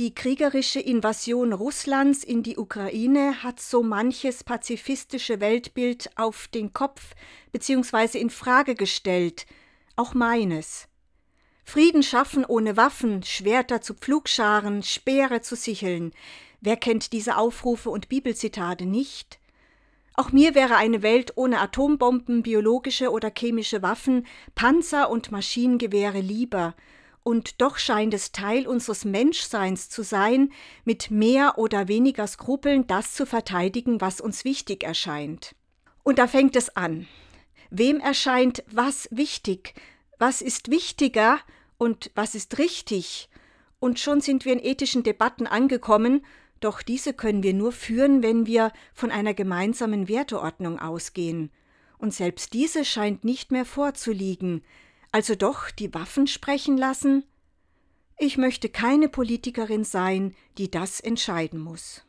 Die 0.00 0.12
kriegerische 0.12 0.80
Invasion 0.80 1.52
Russlands 1.52 2.24
in 2.24 2.42
die 2.42 2.56
Ukraine 2.58 3.44
hat 3.44 3.60
so 3.60 3.84
manches 3.84 4.42
pazifistische 4.42 5.38
Weltbild 5.38 6.10
auf 6.16 6.48
den 6.48 6.72
Kopf 6.72 7.14
bzw. 7.52 8.18
in 8.18 8.28
Frage 8.28 8.74
gestellt, 8.74 9.46
auch 9.94 10.12
meines. 10.12 10.88
Frieden 11.64 12.02
schaffen 12.02 12.44
ohne 12.44 12.76
Waffen, 12.76 13.22
Schwerter 13.22 13.82
zu 13.82 13.94
Pflugscharen, 13.94 14.82
Speere 14.82 15.42
zu 15.42 15.54
Sicheln. 15.54 16.12
Wer 16.60 16.76
kennt 16.76 17.12
diese 17.12 17.36
Aufrufe 17.36 17.88
und 17.88 18.08
Bibelzitate 18.08 18.86
nicht? 18.86 19.38
Auch 20.14 20.32
mir 20.32 20.56
wäre 20.56 20.74
eine 20.74 21.02
Welt 21.02 21.34
ohne 21.36 21.60
Atombomben, 21.60 22.42
biologische 22.42 23.12
oder 23.12 23.30
chemische 23.30 23.80
Waffen, 23.80 24.26
Panzer 24.56 25.08
und 25.08 25.30
Maschinengewehre 25.30 26.20
lieber, 26.20 26.74
und 27.24 27.62
doch 27.62 27.78
scheint 27.78 28.14
es 28.14 28.30
Teil 28.30 28.68
unseres 28.68 29.04
Menschseins 29.04 29.88
zu 29.88 30.04
sein, 30.04 30.52
mit 30.84 31.10
mehr 31.10 31.58
oder 31.58 31.88
weniger 31.88 32.26
Skrupeln 32.26 32.86
das 32.86 33.14
zu 33.14 33.26
verteidigen, 33.26 34.00
was 34.00 34.20
uns 34.20 34.44
wichtig 34.44 34.84
erscheint. 34.84 35.56
Und 36.04 36.18
da 36.18 36.28
fängt 36.28 36.54
es 36.54 36.76
an. 36.76 37.08
Wem 37.70 37.98
erscheint 37.98 38.62
was 38.70 39.08
wichtig? 39.10 39.74
Was 40.18 40.42
ist 40.42 40.70
wichtiger 40.70 41.40
und 41.78 42.10
was 42.14 42.34
ist 42.34 42.58
richtig? 42.58 43.30
Und 43.80 43.98
schon 43.98 44.20
sind 44.20 44.44
wir 44.44 44.52
in 44.52 44.62
ethischen 44.62 45.02
Debatten 45.02 45.46
angekommen, 45.46 46.24
doch 46.60 46.82
diese 46.82 47.14
können 47.14 47.42
wir 47.42 47.54
nur 47.54 47.72
führen, 47.72 48.22
wenn 48.22 48.46
wir 48.46 48.70
von 48.92 49.10
einer 49.10 49.34
gemeinsamen 49.34 50.08
Werteordnung 50.08 50.78
ausgehen. 50.78 51.50
Und 51.98 52.12
selbst 52.12 52.52
diese 52.52 52.84
scheint 52.84 53.24
nicht 53.24 53.50
mehr 53.50 53.64
vorzuliegen, 53.64 54.62
also 55.14 55.36
doch 55.36 55.70
die 55.70 55.94
Waffen 55.94 56.26
sprechen 56.26 56.76
lassen? 56.76 57.22
Ich 58.18 58.36
möchte 58.36 58.68
keine 58.68 59.08
Politikerin 59.08 59.84
sein, 59.84 60.34
die 60.58 60.72
das 60.72 60.98
entscheiden 60.98 61.60
muss. 61.60 62.02